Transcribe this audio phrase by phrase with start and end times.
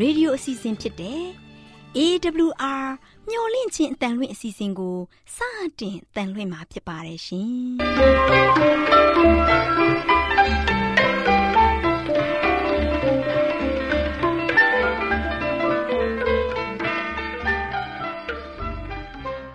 [0.00, 1.22] ရဲ့ရေဒီယိုအစီအစဉ်ဖြစ်တဲ့
[1.96, 2.86] AWR
[3.28, 4.96] မျော်လင့်ခြင်းအတန်လွင့်အစီအစဉ်ကို
[5.36, 5.38] စ
[5.80, 7.52] တင်တန်လွင့်မှာဖြစ်ပါတယ်ရှင်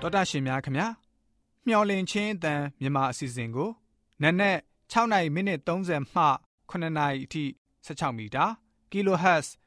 [0.02, 0.88] တော်တာရှင်များခင်ဗျာ
[1.68, 3.70] မျော်လင့်ခြင်းအတန်မြန်မာအစီအစဉ်ကို
[4.22, 4.58] နက်နက်
[4.92, 6.24] 6နိုင်မိနစ်30မှ
[6.70, 7.44] 9နာရီအထိ
[7.86, 8.46] 16မီတာ
[8.92, 9.48] kHz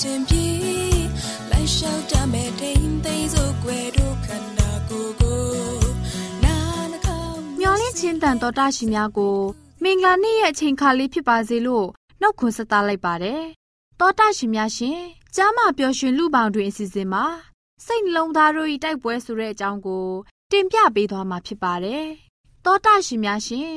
[0.00, 0.46] ရှင်ပြေ
[1.50, 5.40] လိုက်လျှောက်တမဲ့ထိန်သိမ်းစို့ွယ်တို့ခန္ဓာကိုယ်ကို
[6.44, 6.56] နာ
[6.90, 9.36] နှခေါင်းမျောလင့်ချင်းတန်တော်တရှိများကို
[9.82, 11.86] မင်္ဂလာနေ့ရဲ့အချိန်ခါလေးဖြစ်ပါစေလို့
[12.20, 13.42] နှုတ်ခွန်းဆက်သလိုက်ပါတယ်။
[14.00, 14.98] တောတရှိများရှင်
[15.36, 17.24] ကျမ်းမာပျော်ရွှင်လူပေါင်းတွင်အစီအစဉ်မှာ
[17.86, 20.06] စိတ်နှလုံးသားတို့၏တိုက်ပွဲဆိုတဲ့အကြောင်းကို
[20.50, 22.04] တင်ပြပေးသွားမှာဖြစ်ပါတယ်။
[22.64, 23.72] သောတာရှင်များရှင်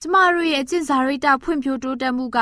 [0.00, 2.40] ကျမတို့ရဲ့အကျင့်စာရိတ္တဖွံ့ဖြိုးတိုးတက်မှုက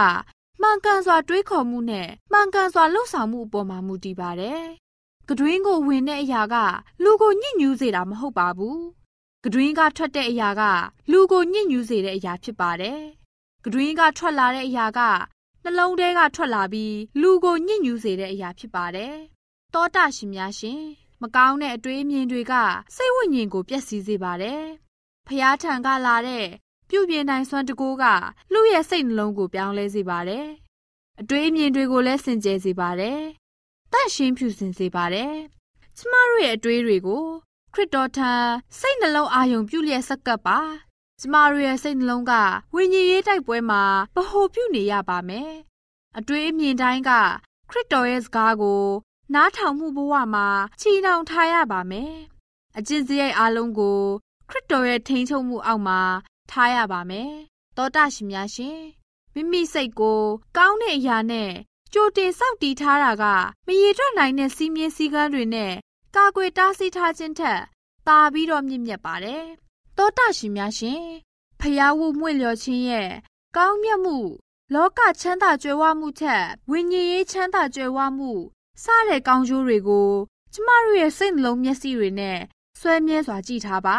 [0.62, 4.62] မှန်ကန်စွာတွေးခေါ်မှုနဲ့မှန်ကန်စွာလှုပ်ဆောင်မှုအပေါ်မှာမူတည်ပါတယ်။
[5.28, 6.56] ကတွင်းကိုဝင်တဲ့အရာက
[7.02, 8.78] လူကိုညှဉ်းညူးစေတာမဟုတ်ပါဘူး။
[9.44, 10.62] ကတွင်းကထွက်တဲ့အရာက
[11.10, 13.00] လူကိုညှဉ်းညူးစေတဲ့အရာဖြစ်ပါတယ်။
[13.64, 15.00] ကတွင်းကထွက်လာတဲ့အရာက
[15.64, 19.14] နှလုံးထဲကထွက်လာပြီးလူကိုညှဉ်းညူးစေတဲ့အရာဖြစ်ပါတယ်။
[19.74, 20.82] တောတာရှင်များရှင်
[21.22, 22.54] မကောင်းတဲ့အတွေးအမြင်တွေက
[22.96, 24.62] စိတ်ဝိညာဉ်ကိုပျက်စီးစေပါတယ်။
[25.26, 26.46] ဖျားထံကလာတဲ့
[26.90, 28.04] ပြုပြင်နိုင်စွမ်းတကိုးက
[28.52, 30.46] လူရဲ့စိတ်နှလုံးကိုပြောင်းလဲစေပါတယ်။
[31.20, 33.20] အတွေးအမြင်တွေကိုလည်းစင်ကြယ်စေပါတယ်။
[33.92, 35.34] တန့်ရှင်းဖြူစင်စေပါတယ်။
[35.96, 37.24] ကျမတို့ရဲ့အတွေးတွေကို
[37.74, 38.32] ခရစ်တော်ထံ
[38.78, 40.58] စိတ်နှလုံးအာရုံပြုလျက်ဆက်ကပ်ပါ
[41.20, 42.32] ကျမတို့ရဲ့စိတ်နှလုံးက
[42.74, 43.82] ဝိညာဉ်ရေးတိုက်ပွဲမှာ
[44.14, 45.52] ဗဟိုပြုနေရပါမယ်။
[46.18, 47.10] အတွေးအမြင်တိုင်းက
[47.70, 48.84] ခရစ်တော်ရဲ့စကားကို
[49.34, 50.46] နားထောင်မှုဘဝမှာ
[50.80, 52.14] ချီနှောင်ထားရပါမယ်။
[52.76, 54.00] အကျင့်စရိုက်အလုံးကို
[54.50, 56.00] ခရစ်တော်ရဲ့ထိန်းချုပ်မှုအောက်မှာ
[56.50, 57.32] ထားရပါမယ်။
[57.76, 58.78] သောတာရှင်များရှင်
[59.34, 60.20] မိမိစိတ်ကို
[60.56, 61.50] ကောင်းတဲ့အရာနဲ့
[61.92, 63.24] ကြိုတင်စောင့်တီးထားတာက
[63.66, 65.72] မရေတွက်နိုင်တဲ့စီးမြင်စည်းကမ်းတွေနဲ့
[66.16, 67.60] ကာကွယ်တားဆီးထားခြင်းထက်
[68.06, 69.44] သာပြီးတော့မြင့်မြတ်ပါတယ်။
[69.98, 71.02] တောတာရှင်များရှင်
[71.60, 73.10] ဖျားဝုမွေ့လျော်ခြင်းရဲ့
[73.56, 74.18] ကောင်းမြတ်မှု
[74.74, 78.32] လောကချမ်းသာကြွယ်ဝမှုထက်ဝိညာဉ်ရေးချမ်းသာကြွယ်ဝမှု
[78.82, 80.10] စတဲ့ကောင်းကျိုးတွေကို
[80.52, 82.38] ကျမတို့ရဲ့စိတ်နှလုံးမျက်စိတွေနဲ့
[82.80, 83.98] ဆွဲမြဲစွာကြည့်ထားပါ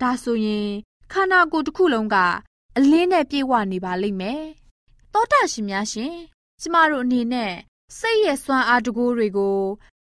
[0.00, 0.70] ဒါဆိုရင်
[1.16, 2.16] ခန္ဓာကိုယ်တစ်ခုလုံးက
[2.78, 4.44] အလင်းနဲ့ပြည့်ဝနေပါလိမ့်မယ်
[5.12, 6.14] တောတာရှင်များရှင်
[6.60, 7.52] ကျမတို့အနေနဲ့
[7.98, 9.58] စိတ်ရဲ့စွမ်းအားတကူတွေကို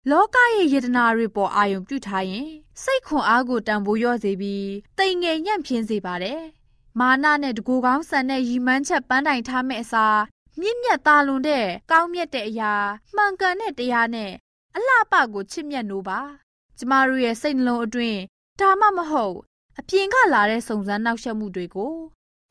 [0.10, 2.48] လောကရဲ့ယတနာတွေပေါ်အာယုံပြုထားရင်
[2.84, 6.42] စိတ်ခွန်အားကိုတန်ဖိုးလျော့စေပြီးတိမ်ငယ်ညံ့ဖျင်းစေပါတယ်။
[7.00, 10.20] မာနနဲ့တကူကောင်းဆန်တဲ့ရီမန်းချက်ပန်းတိုင်ထားမဲ့အစား
[10.60, 12.74] မြင့်မြတ်သားလွန်တဲ့ကောင်းမြတ်တဲ့အရာ
[13.16, 14.32] မှန်ကန်တဲ့တရားနဲ့
[14.76, 16.20] အလှပကိုချစ်မြတ်နိုးပါ။
[16.78, 18.20] ကျမတို့ရဲ့စိတ်နှလုံးအတွင်း
[18.60, 19.38] ဒါမှမဟုတ်
[19.80, 21.94] အပြင်ကလာတဲ့စုံစမ်းနှောက်ယှက်မှုတွေကို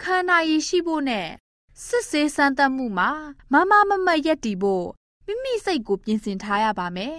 [0.03, 1.29] ခန္ဓာရည်ရှိဖို့နဲ့
[1.87, 3.11] စစ်ဆေးစမ်းသပ်မှုမှာ
[3.53, 4.87] မမမမရက်တည်ဖို့
[5.27, 7.17] မိမိစိတ်ကိုပြင်ဆင်ထားရပါမယ်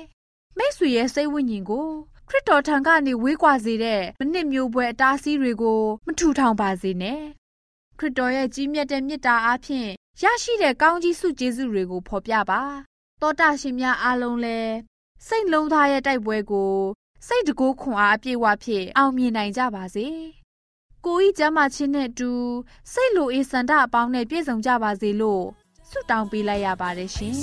[0.57, 1.87] မိတ်ဆွေရဲ့စိတ်ဝိညာဉ်ကို
[2.29, 7.21] ခရစ်တော်ထံကနေဝေးကွာစေတဲ့မနစ်မျိုးပွဲအတားအဆီးတွေကို မထူထောင်ပါစေနဲ့
[7.99, 9.89] ခရစ်တော်ရဲ့ကြီးမြတ်တဲ့မေတ္တာအားဖြင့်
[10.23, 12.61] ရရှိတဲ့ကောင်းကြီးစုကျေးဇူးတွေကိုဖော်ပြပါ
[13.21, 14.73] တောတာရှင်များအားလုံးလည်း
[15.27, 16.73] စိတ်လုံးသားရဲ့တိုက်ပွဲကို
[17.27, 20.07] စိတ်တကိုးခွန်အားအပြည့်ဝဖြင့်အောင်မြင်နိုင်ကြပါစေ
[21.05, 22.31] ကိုဤကျမ်းမာခြင်းနဲ့အတူ
[22.91, 25.43] စိတ်လိုအေးစန္ဒအပေါင်းနဲ့ပြည့်စုံကြပါစေလို့
[25.89, 27.33] ဆုတောင်းပေးလိုက်ရပါတယ်ရှင်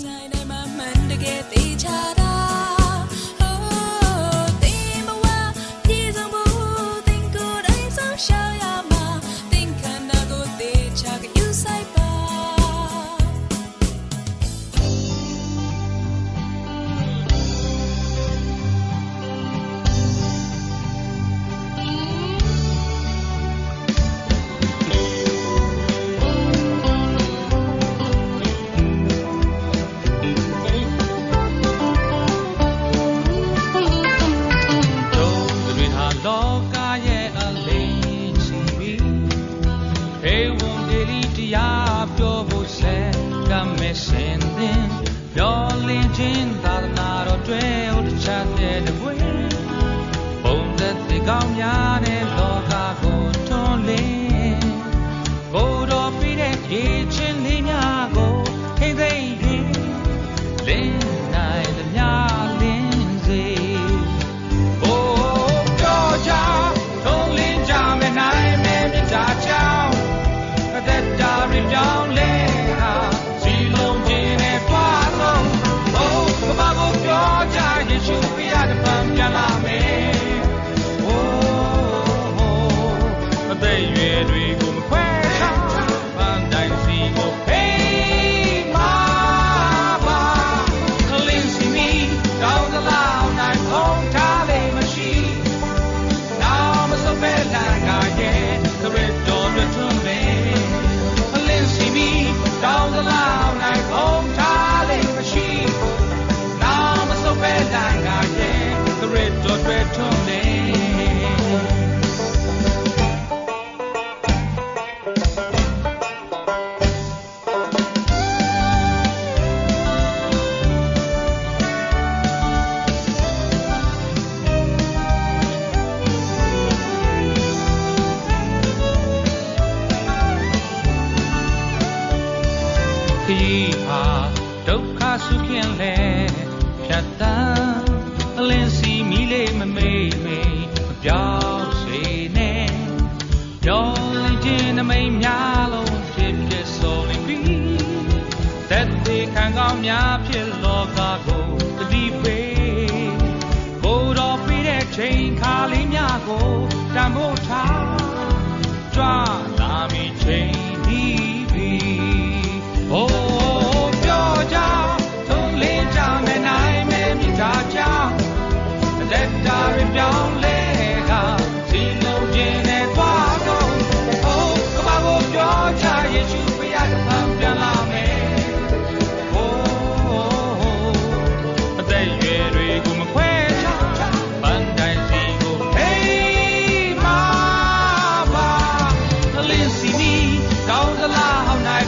[84.21, 84.50] သ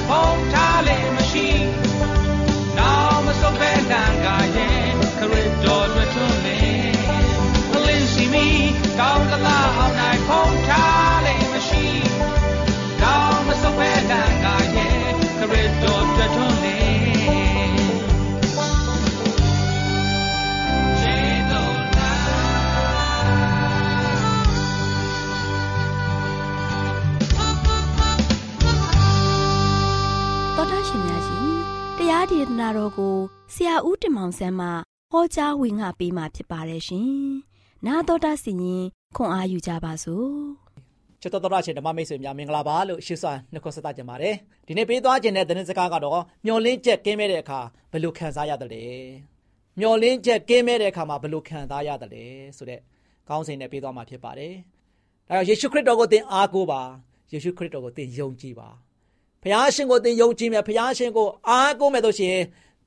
[0.09, 0.62] home
[32.23, 33.17] တရားဒေသနာတော်ကို
[33.55, 34.69] ဆရာဦးတင်မောင်ဆန်းမှ
[35.13, 37.11] ဟောကြားဝင်ငါပေးมาဖြစ်ပါတယ်ရှင်။
[37.87, 38.85] နာတော်တာစီရင်
[39.17, 40.31] ခွန်အားယူကြပါစို့။
[41.21, 44.35] ချစ်တော်တော်ရှင်ဓမ္မမိတ်ဆွေများမင်္ဂလာပါလို့ရှေ့စွာနှုတ်ဆက်ကြပါတယ်
[44.67, 47.61] ဒီနေ့ပေးသွားခြင်းတဲ့သတင်းစကားကတော့မျော်လင့်ချက်ကင်းမဲ့တဲ့အခါ
[47.93, 48.85] ဘယ်လိုခံစားရတယ်လဲ
[49.81, 52.25] မျော်လင့်ချက်ကင်းမဲ့တဲ့အခါမှာဘယ်လိုခံစားရတယ်လဲ
[52.57, 52.81] ဆိုတဲ့
[53.29, 54.55] ကောင်းစဉ်နဲ့ပေးသွားမှာဖြစ်ပါတယ်
[55.29, 56.83] ဒါကြောင့်ယေရှုခရစ်တော်ကိုသင်အားကိုးပါ
[57.33, 58.69] ယေရှုခရစ်တော်ကိုသင်ယုံကြည်ပါ
[59.43, 62.39] ဖခင်ရှင်ကိုသင်ယုံကြည်မယ်ဖခင်ရှင်ကိုအားကိုးမယ်ဆိုရှင်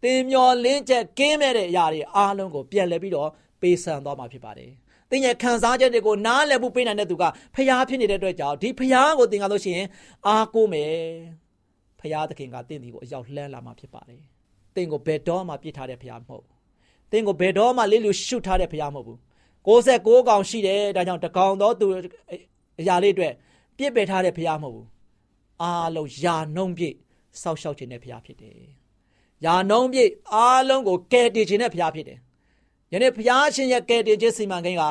[0.04, 3.30] သင်မျော်လင့်ချက်ကင်းမဲ့တဲ့အရာတွေအားလုံးကိုပြန်လည်ပြီးတော့
[3.62, 4.72] ပေးဆံသွားမှာဖြစ်ပါတယ်
[5.10, 7.24] သင်ရဲ့ခံစားချက်တွေကိုနားလည်ဖို့ပေးနိုင်တဲ့သူက
[7.56, 9.88] ဖျားဖြစ်နေတဲ့အတွက်ကြောင့်ဒီဖျားကိုသင်ကားလို့ရှိရင်
[10.28, 10.94] အားကိုးမယ်
[12.00, 14.22] ဖျားသခင်ကသင်ဒီကိုအရောက်လှမ်းလာမှာဖြစ်ပါတယ်
[14.76, 16.46] သင်ကိုဘယ်တော့မှပြစ်ထားတဲ့ဖျားမဟုတ်
[17.12, 19.18] သင်ကိုဘယ်တော့မှလေးလူရှုထားတဲ့ဖျားမဟုတ်ဘူး
[19.68, 21.88] 69កောင်ရှိတယ်ဒါကြောင့်တကောင်တော့သူ
[22.80, 23.34] အရာလေးအတွက်
[23.78, 24.86] ပြစ်ပယ်ထားတဲ့ဖျားမဟုတ်ဘူး
[25.62, 26.96] အားလုံးယာနှုံးပြည့်
[27.42, 28.60] စောက်ရှောက်ခြင်းတဲ့ဖျားဖြစ်တယ်
[29.46, 32.20] ယာနှုံးပြည့်အားလုံးကိုကယ်တင်ခြင်းတဲ့ဖျားဖြစ်တယ်
[32.92, 34.84] ယနေ့ဘုရားရှင်ရဲ့ကယ်တင်ခြင်းစီမံကိန်းက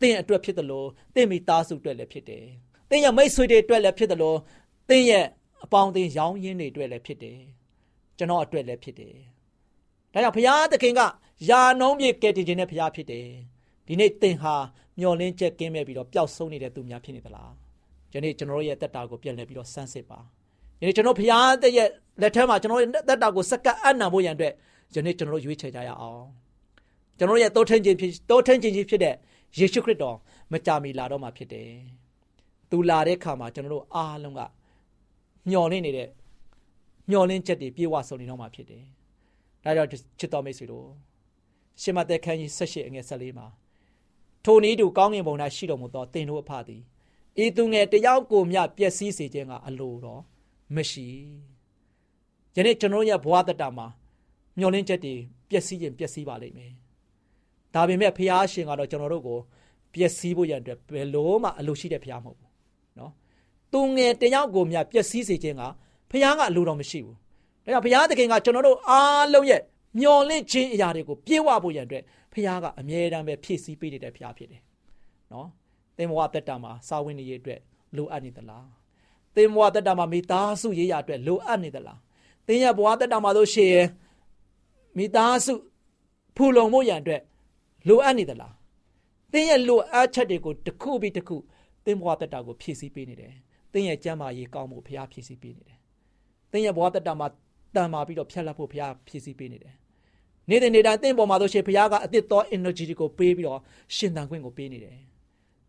[0.00, 2.44] သင်အတွက်ဖြစ်တယ်လို့သင်မိသားစုအတွက်လည်းဖြစ်တယ်။
[2.90, 4.38] သင်ရဲ့မိတ်ဆွေတွေအတွက်လည်းဖြစ်တယ်လို့
[4.88, 5.26] သင်ရဲ့
[5.64, 7.38] အပေါင်းအသင်းရောင်းရင်းတွေအတွက်လည်းဖြစ်တယ်။
[8.18, 9.14] ကျွန်တော်အတွက်လည်းဖြစ်တယ်။
[10.12, 11.00] ဒါကြောင့်ဘုရားသခင်က
[11.48, 13.26] ယာနှုံးပြည့်ကယ်တင်ခြင်းနဲ့ဘုရားဖြစ်တယ်။
[13.86, 14.54] ဒီနေ့သင်ဟာ
[14.98, 17.52] မျော်လင့်ချက်ကင်းမဲ့ပြီးတော့ပျောက်ဆုံးနေတဲ့သူများဖြစ်နေသလား။
[18.14, 20.18] ယနေ့ကျွန်တော်တို့ရဲ့တက်တာကိုပြန်လည်ပြီးတော့စမ်းစစ်ပါ။
[20.80, 21.88] ယနေ့ကျွန်တော်ဘုရားတဲ့ရဲ့
[22.20, 24.52] လက်ထက်မှာကျွန်တော်ရဲ့တက်တာကိုစက္ကပ်အံ့နံဖို့ရန်အတွက်
[24.94, 26.24] ယနေ့ကျွန်တော်တို့ရွေးချယ်ကြရအောင်။
[27.18, 29.14] ကျွန်တော်ရဲ့တိုးထင်းခြင်းဖြစ်တိုးထင်းခြင်းကြီးဖြစ်တဲ့
[29.58, 30.16] ယေရှုခရစ်တော်
[30.52, 31.70] မကြာမီလာတော့မှာဖြစ်တယ်။
[32.70, 34.40] သူလာတဲ့အခါမှာကျွန်တော်တို့အားလုံးက
[35.48, 36.08] မျော်လင့်နေတဲ့
[37.10, 38.82] မျော်လင့်ချက်တွေပြေဝဆုံနေတော့မှာဖြစ်တယ်။
[39.64, 40.86] ဒါကြောင့်ချစ်တော်မိတ်ဆွေတို့
[41.80, 43.46] ရှမသက်ခန်းကြီး၁၈အငယ်၁၄မှာ
[44.44, 46.82] ထိုနည်းတူကောင်းကင်ဘုံ၌ရှိတော်မူသောသင်တို့အဖသည်
[47.44, 50.20] ဤသူငယ်တယောက်ကိုမျှပျက်စီးစေခြင်းကအလိုတော်
[50.74, 51.08] မရှိ။
[52.56, 53.86] ယနေ့ကျွန်တော်ရဲ့ဘဝတတမှာ
[54.58, 55.14] မျော်လင့်ချက်တွေ
[55.50, 56.72] ပျက်စီးခြင်းပျက်စီးပါလိမ့်မယ်
[57.74, 59.38] ဒါပေမဲ့ဖျားရှင်ကတော့ကျွန်တော်တို့ကို
[59.94, 62.50] ပျက်စီးဖို့ရန်အတွက်ဘယ်လို့မှအလိုရှိတဲ့ဖျားမဟုတ်ဘူး
[62.98, 63.12] နော်
[63.72, 65.62] သူငယ်တယောက်ကိုမြပျက်စီးစေခြင်းက
[66.10, 67.16] ဖျားကအလိုတော်မရှိဘူး
[67.64, 69.60] ဒါကြောင့်ဘုရားသခင်ကကျွန်တော်တို့အားလုံးရဲ့
[69.98, 74.60] မျော်လင့်ခြင်းအရာတွေကိုပြေဝဖို့ရန်အတွက်ဘုရားကအမြဲတမ်းပဲဖြည့်ဆည်းပေးနေတဲ့ဘုရားဖြစ်တယ်။
[75.32, 75.48] နော်။
[75.96, 77.60] သင်ဘဝတက်တာမှာစာဝင်နေရအတွက်
[77.96, 78.64] လိုအပ်နေသလား။
[79.36, 81.98] သင်ဘဝတက်တာမှာမိသားစုရေးရအတွက်လိုအပ်နေသလား။
[82.46, 83.86] သင်ရဲ့ဘဝတက်တာမှာလို့ရှိရင်
[84.96, 85.52] မိသားစု
[86.36, 87.22] ဖူလုံဖို့ရန်အတွက်
[87.88, 88.52] လိုအပ်နေသလား။
[89.32, 91.36] သင်ရဲ့လိုအပ်ချက်တွေကိုတစ်ခုပြီးတစ်ခု
[91.84, 93.32] သင်ဘဝတက်တာကိုဖြည့်ဆည်းပေးနေတယ်။
[93.72, 95.78] သင်ရဲ့ကျမ်းမာရေးကောင်းဖို့ဘုရားဖြည့်ဆည်းပေးနေတယ်။
[96.52, 97.28] သင်ရဲ့ဘဝတက်တာမှာ
[97.74, 99.74] တန်မာပြီးတော့ဖြတ်လက်ဖို့ဘုရားဖြည့်ဆည်းပေးနေတယ်။
[100.50, 103.60] နေတဲ့နေတာတင့်ပေါ်မှာဆိုရှင်ဘုရားကအသစ်သော energy ကိုပေးပြီးတော့
[103.96, 104.96] ရှင်သန်ခွင့်ကိုပေးနေတယ်။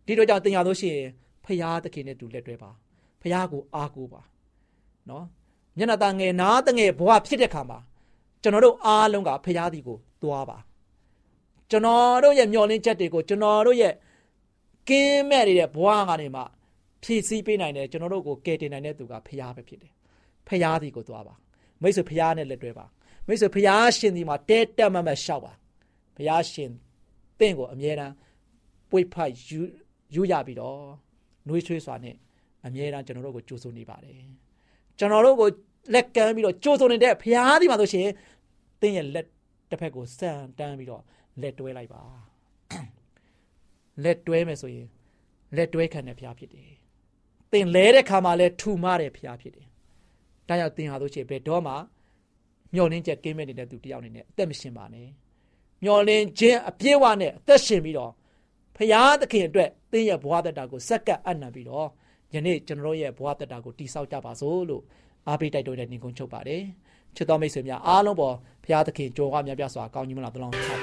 [0.05, 1.09] ဒီတော့ကြောင့်တင်ရလို့ရှိရင်
[1.45, 2.69] ဘုရားသခင်နဲ့တူလက်တွဲပါ။
[3.21, 4.21] ဘုရားကိုအားကိုးပါ။
[5.09, 5.25] နော်။
[5.77, 7.79] မျက်နှာตาငယ်နားတငယ်ဘဝဖြစ်တဲ့ခါမှာ
[8.41, 10.57] ကျွန်တော်တို့အားလုံးကဘုရားဒီကိုသွားပါ။
[11.69, 13.93] ကျွန်တော်တို့ရဲ့မျှော်လင့်ချက်တွေကိုကျွန်တော်တို့ရဲ့
[14.89, 16.41] ကင်းမဲ့နေတဲ့ဘဝကနေမှ
[17.03, 19.91] ဖြည့်ဆည်းပေးနိုင်တယ်ကျွန်တော်တို့ကိုကယ်တင်နိုင်တဲ့သူကဘုရားပဲဖြစ်တယ်။
[20.47, 21.35] ဘုရားဒီကိုသွားပါ
[21.81, 22.85] မိတ်ဆွေဖျားနဲ့လက်တွဲပါ
[23.27, 25.53] မိတ်ဆွေဖျားရှင်ဒီမှာတဲတက်မတ်မတ်ရှောက်ပါ
[26.17, 26.71] ဖျားရှင်
[27.39, 28.13] တင့်ကိုအမြဲတမ်း
[28.91, 29.61] ပွေဖိုက်ယူ
[30.15, 30.79] ယူရပြီးတော့
[31.47, 32.15] နှွေးချွေးစွာနဲ့
[32.65, 34.19] အမြဲတမ်းကျွန်တော်တို့ကိုကြိုးစိုးနေပါတယ်
[34.99, 35.49] ကျွန်တော်တို့ကို
[35.93, 38.07] လက်ကမ်းပြီးတော့ကြိုးစိုးနေတဲ့ဖျားဒီမှာဆိုရှင်
[38.81, 39.27] တင့်ရဲ့လက်
[39.69, 41.03] တစ်ဖက်ကိုစံတန်းပြီးတော့
[41.41, 42.01] လက်တွဲလိုက်ပါ
[44.03, 44.87] လက်တွဲမယ်ဆိုရင်
[45.55, 46.73] လက်တွဲခံတဲ့ဖျားဖြစ်တယ်
[47.53, 49.67] တင်လဲတဲ့ခါမှာလဲထူမတဲ့ဖျားဖြစ်တယ်။
[50.47, 51.73] ဒါကြောင့်သင်ဟာဆိုရှင်ဘယ်တော့မှ
[52.73, 55.07] မျောလင်းချက်ကင်းမဲ့နေတဲ့သူတယောက်အနေနဲ့အသက်မရှင်ပါနဲ့။
[55.83, 58.11] မျောလင်းခြင်းအပြည့်ဝနဲ့အသက်ရှင်ပြီးတော့
[58.77, 61.87] ဖရာသခင်အတွက်သင်ရဲ့ဘဝတတာကိုစက္ကပ်အနံပြီးတော့
[62.33, 64.83] ယနေ့ကျွန်တော်ရဲ့ဘဝတတာကိုတိဆောက်ကြပါစို့လို့
[65.27, 66.63] အားပေးတိုက်တွန်းတဲ့ညီကုန်းချုပ်ပါတယ်။
[67.15, 70.75] ချစ်တော်မိတ်ဆွေများအားလုံးပေါ်ဖရာသခင်ကြိုးဝါများပြစွာကောင်းကြီးမလားတလောင်းချပါ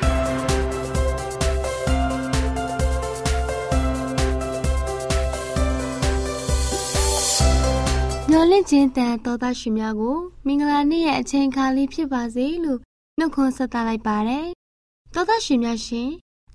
[8.30, 10.16] မျော်လင့်ခြင်းတန်တော်သားရှင်များကို
[10.46, 12.78] မင်္ဂလာနေ့ရဲ့အချိန်အခါလေးဖြစ်ပါစေလို့
[13.18, 14.46] နှုတ်ခွန်းဆက်သလိုက်ပါတယ်။
[15.14, 16.10] တော်သားရှင်များရှင်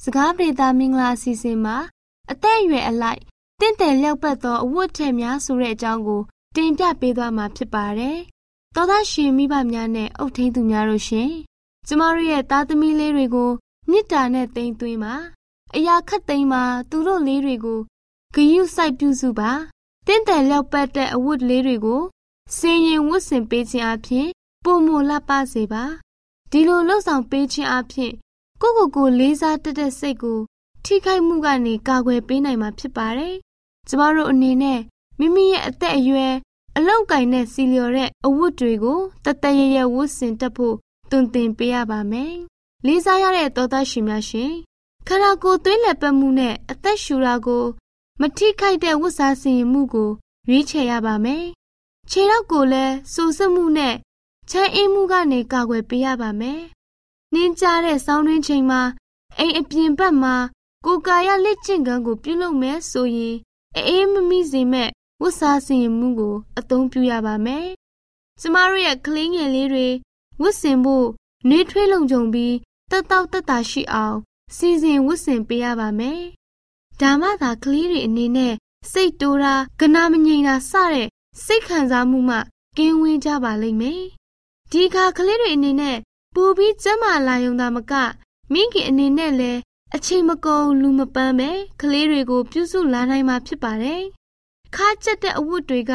[0.08, 1.78] စကားပြေတာမင်္ဂလာအစီအစဉ်မှာ
[2.32, 3.22] အသက်အရွယ်အလိုက်
[3.60, 6.22] တင့်တယ်လျောက်ပတ်သောအဝတ်ထည်များဆိုတဲ့အကြောင်းကို
[6.56, 8.18] တင်ပြပေးသွားမှာဖြစ်ပါတယ်။
[8.76, 11.30] တော်သားရှင်မိဘများနဲ့အုပ်ထိန်သူများတို့ရှင်
[11.88, 13.52] ကျမတို့ရဲ့သားသမီးလေးတွေကို
[13.90, 15.16] မေတ္တာနဲ့တိမ်သွင်းပါ
[15.76, 17.80] အရာခတ်သိမ်းပါသူတို့လေးတွေကို
[18.36, 19.52] ဂယုစိုက်ပြုစုပါ
[20.08, 22.02] တင့်တယ်လျောက်ပတ်တဲ့အဝတ်လေးတွေကို
[22.58, 24.28] စင်ရင်ဝတ်ဆင်ပေးခြင်းအပြင်
[24.64, 25.84] ပုံမလှပစေပါ
[26.52, 28.14] ဒီလိုလှုပ်ဆောင်ပေးခြင်းအပြင်
[28.62, 30.40] ကိုကိုကိုလေးစားတက်တဲ့စိတ်ကို
[30.86, 33.36] ထိခိုက်မှုကနေကာကွယ်ပေးနိုင်မှာဖြစ်ပါတယ်
[33.88, 34.80] ကျမတို့အနေနဲ့
[35.20, 36.34] မိမိရဲ့အသက်အရွယ်
[36.78, 40.76] အလောက်ကင်နဲ့စီလျော်တဲ့အဝတ်တွေကိုတတရရဝတ်ဆင်တက်ဖို့
[41.10, 42.34] တွင်တင်ပေးရပါမယ်
[42.86, 44.52] လေးစားရတဲ့သောသားရှင်များရှင်
[45.08, 47.64] ခန္ဓာကိုယ်သွေးလက်ပတ်မှုနဲ့အသက်ရှူတာကို
[48.22, 50.10] မထိခိုက်တဲ့ဝတ်စားစီရင်မှုကို
[50.50, 51.44] ရွေးချယ်ရပါမယ်။
[52.10, 53.96] ခြေထောက်ကိုလည်းစိုးစက်မှုနဲ့
[54.50, 56.62] ချမ်းအေးမှုကနေကာကွယ်ပေးရပါမယ်။
[57.36, 58.82] နှင်းကြတဲ့ဆောင်းတွင်းချိန်မှာ
[59.38, 60.36] အိမ်အပြင်ဘက်မှာ
[60.86, 63.36] ကိုကာရလက်ကျင့်ကန်းကိုပြုလုပ်မယ်ဆိုရင်
[63.78, 64.90] အေးမမိစေမဲ့
[65.22, 67.68] ဝတ်စားစီရင်မှုကို အသုံးပြုရပါမယ်။
[68.40, 69.88] ကျမတို့ရဲ့ကလေးငယ်လေးတွေ
[70.42, 71.08] ဝတ်ဆင်ဖို့
[71.48, 72.56] နှွေးထွေးလုံခြုံပြီး
[72.92, 74.18] တက်တောက်တက်တာရှိအောင်
[74.56, 76.22] စီစဉ်ဝတ်ဆင်ပေးရပါမယ်။
[77.02, 78.54] ဒါမှသာကလေးတွေအနေနဲ့
[78.92, 81.08] စိတ်တိုးတာကနာမငြိမ်တာစတဲ့
[81.46, 82.38] စိတ်ခံစားမှုမှ
[82.78, 84.02] ကင်းဝေးကြပါလိမ့်မယ်။
[84.72, 85.98] ဒီခါကလေးတွေအနေနဲ့
[86.36, 87.94] ပူပြီးကျမ်းမာလာယုံတာမက
[88.54, 89.60] မိခင်အနေနဲ့လည်း
[89.96, 91.52] အချိန်မကုန်လူမပန်းပဲ
[91.82, 94.02] ကလေးတွေကို ပြုစုလာနိုင်မှာဖြစ်ပါတယ်။
[94.76, 95.94] ခါကျက်တဲ့အဝတ်တွေက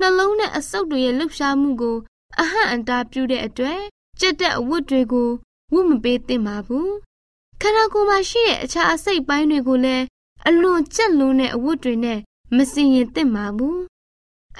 [0.00, 1.96] နှလုံးနဲ့အဆုပ်တွေရဲ့လှုပ်ရှားမှုကို
[2.40, 3.80] အဟန့်အတားပြုတဲ့အတွက်
[4.20, 5.30] ကျက်တဲ့အဝတ်တွေကို
[5.72, 6.90] ဝတ်မပေးသင့်ပါဘူး။
[7.60, 10.04] ခန္ဓာကိုယ်မှာရှိတဲ့အခြားအစိတ်ပိုင်းတွေကိုလည်း
[10.48, 12.18] အလွန်ကြက်လွန်းတဲ့အဝတ်တွေနဲ့
[12.56, 13.80] မစင်ရင်သင့်ပါဘူး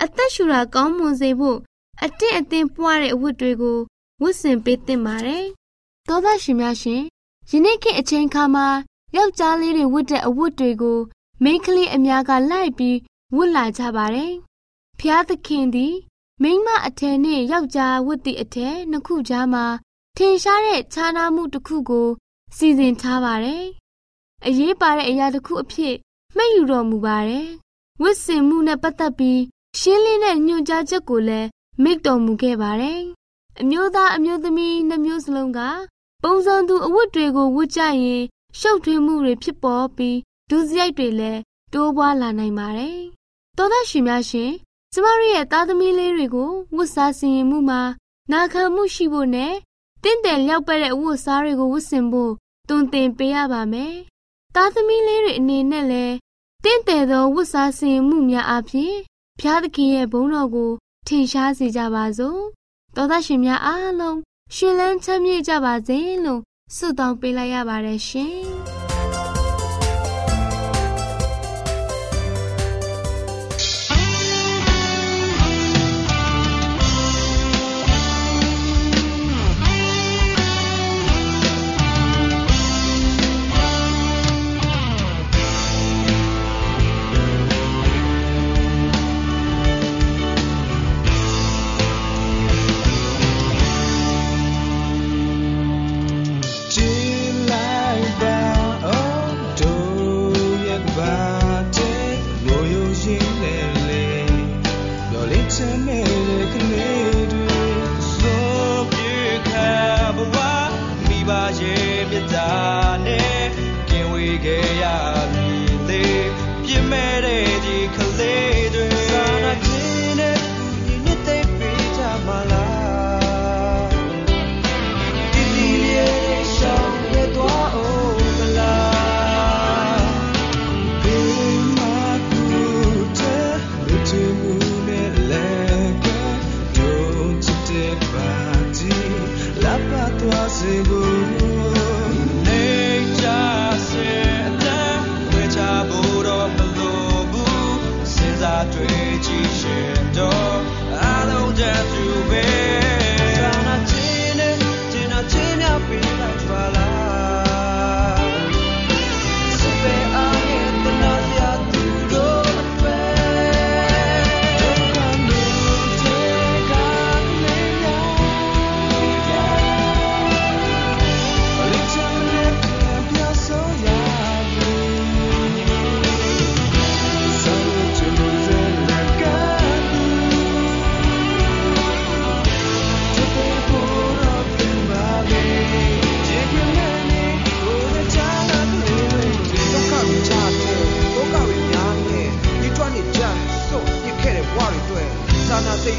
[0.02, 1.58] အသက်ရှူတာကောင်းမွန်စေဖို့
[2.04, 3.78] အတင့်အသင်ပွားတဲ့အဝတ်တွေကို
[4.22, 5.44] ဝတ်ဆင်ပေးသင့်ပါတယ်
[6.08, 7.02] သောသားရှင်များရှင်
[7.50, 8.66] ယနေ့ခေတ်အချိန်ခါမှာ
[9.16, 10.98] ယောက်ျားလေးတွေဝတ်တဲ့အဝတ်တွေကို
[11.42, 12.96] မိန်းကလေးအများကလိုက်ပြီး
[13.36, 14.34] ဝတ်လာကြပါတယ်
[14.98, 15.94] ဖျားသခင်သည်
[16.42, 19.64] မိန်းမအထည်နဲ့ယောက်ျားဝတ်သည့်အထည်နှစ်ခုကြားမှာ
[20.16, 22.08] ထင်ရှားတဲ့ခြားနားမှုတစ်ခုကို
[22.56, 23.64] စီစဉ်ထားပါတယ်
[24.46, 25.94] အရေးပါတဲ့အရာတစ်ခုအဖြစ်
[26.36, 27.48] မှတ်ယူတော်မူပါတယ်။
[28.02, 29.40] ဝတ်ဆင်မှုနဲ့ပတ်သက်ပြီး
[29.78, 31.48] ရှင်းလင်းတဲ့ညွှန်ကြားချက်ကိုလည်း
[31.82, 33.02] မိတ်တော်မူခဲ့ပါတယ်။
[33.62, 35.60] အမျိုးသားအမျိုးသမီးနှမျိုးစလုံးက
[36.22, 38.22] ပုံစံသူအဝတ်တွေကိုဝတ်ကြရင်
[38.58, 40.18] ရှုပ်ထွေးမှုတွေဖြစ်ပေါ်ပြီး
[40.50, 41.40] ဒုစရိုက်တွေလည်း
[41.72, 42.98] တိုးပွားလာနိုင်ပါတယ်။
[43.56, 44.52] သောသားရှင်များရှင်
[44.92, 47.80] ကျမတို့ရဲ့သားသမီးလေးတွေကိုဝတ်စားဆင်ရင်မှုမှာ
[48.32, 49.54] နာခံမှုရှိဖို့နဲ့
[50.02, 52.32] တင့်တယ်လျောက်ပဲ့တဲ့အဝတ်စားတွေကိုဝတ်ဆင်ဖို့
[52.68, 53.94] တွင်တင်ပေးရပါမယ်။
[54.54, 56.14] သားသမီးလေးတွေအနေနဲ့လည်း
[56.64, 58.94] တင့်တယ်သောဝတ်စားဆင်မှုများအပြင်
[59.40, 60.70] ဖျားသခင်ရဲ့ဘုန်းတော်ကို
[61.06, 62.42] ထင်ရှားစေကြပါစို့။
[62.96, 64.18] သောသားရှင်များအားလုံး
[64.54, 66.40] ရှင်လန်းချမ်းမြေ့ကြပါစေလို့
[66.76, 68.75] ဆုတောင်းပေးလိုက်ရပါတယ်ရှင်။ရှင်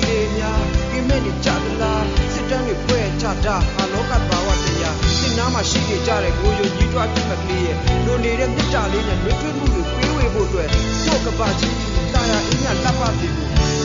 [0.04, 10.70] လေများကိမဲ့နေကြသလားစစ်တမ်းတွေဖွဲ့ချတာဟာလောကဘာဝတရားသင်နာမှာရှိနေကြတဲ့ကိုယ်ယုံကြီးတွားပြစ်မကလေးရဲ့လူနေတဲ့မြစ်တာလေးနဲ့လွတ်ထွေးမှုတွေပြေးဝေဖို့အတွက်
[11.06, 11.78] တို့ကပါချင်း
[12.14, 13.30] တာယာအင်းရလက်ပါပြီ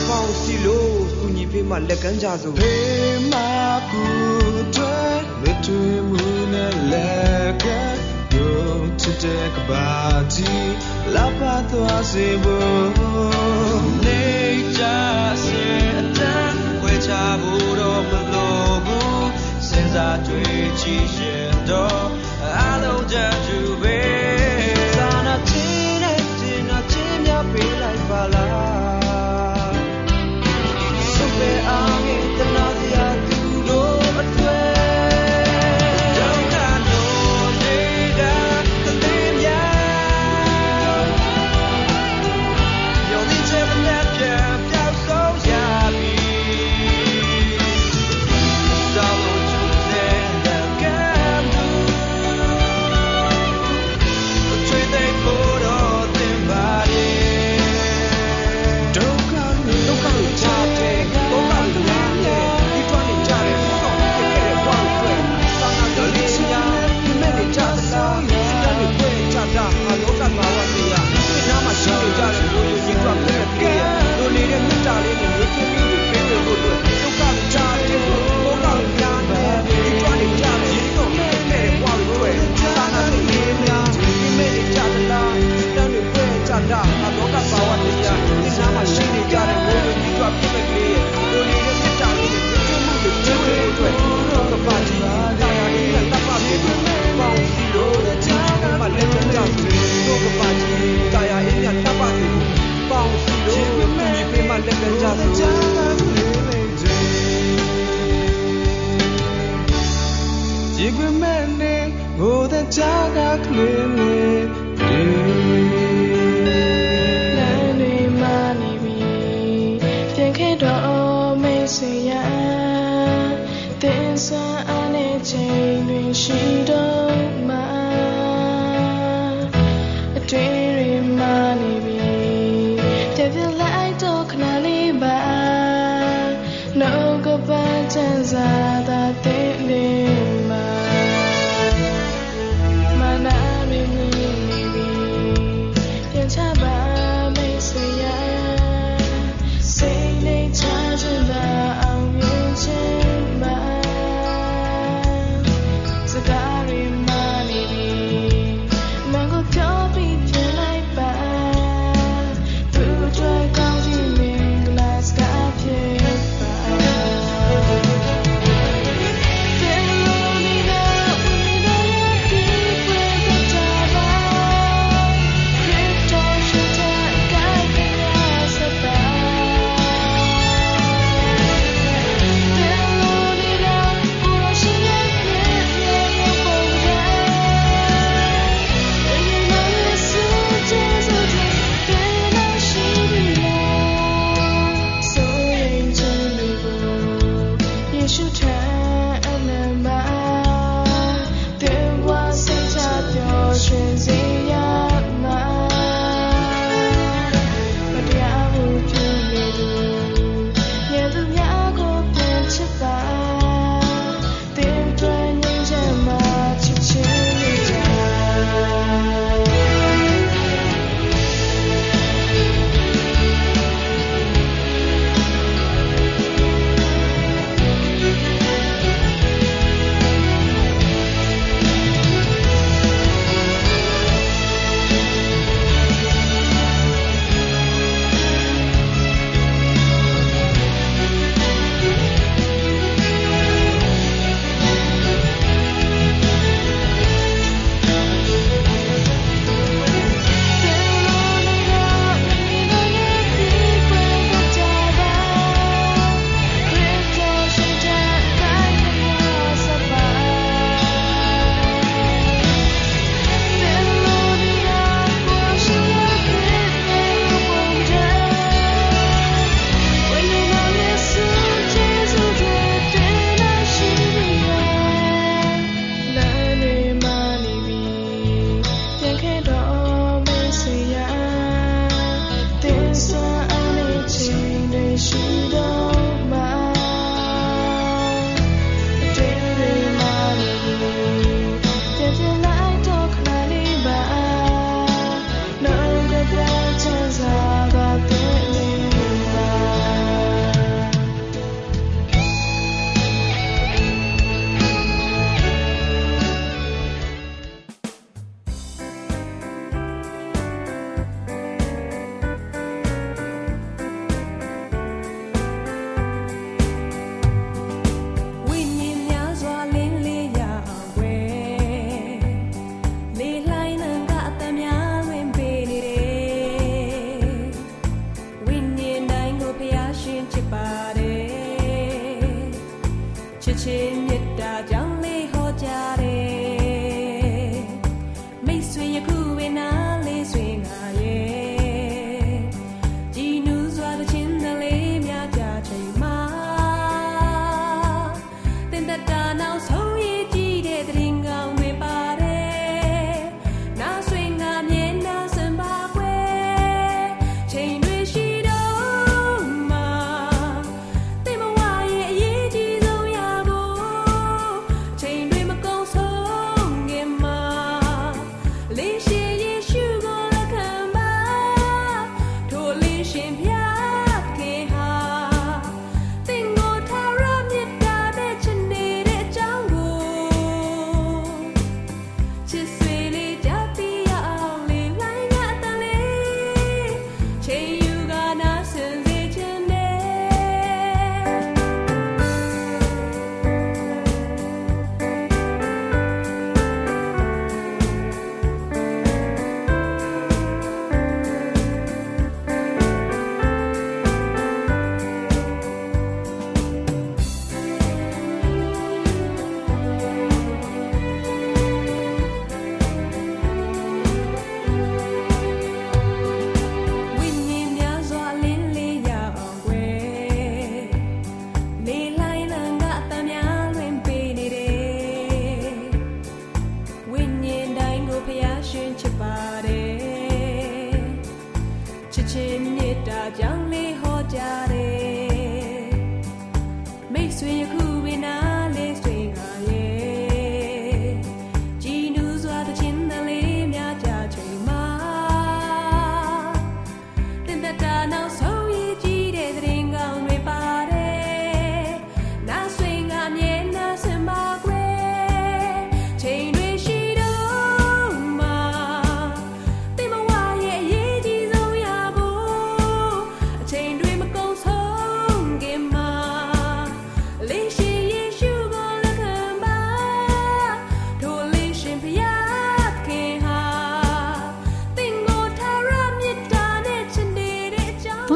[0.07, 3.33] ပေါင်စီလို့သူညီဖေးမှလက်ကမ်းကြစို့ဖေးမ
[3.91, 4.05] ကူ
[4.75, 4.95] တွေ
[5.41, 7.99] လွတ်ထွေးမှုနဲ့လက်ကမ်း
[8.33, 9.87] တို့ချစ်တဲ့ကပါ
[10.33, 10.73] ချင်း
[11.13, 13.23] လက်ပါသွားစေဖို့
[14.73, 16.02] just
[17.05, 17.11] ချ
[17.41, 19.29] ဖို့တော့မလိုဘူး
[19.67, 22.22] စဉ်းစားတွေ့ကြည့်ရင်တော့